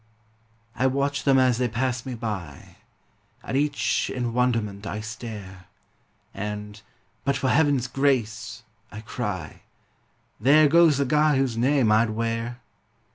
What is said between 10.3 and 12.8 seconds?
"There goes the guy whose name I'd wear!"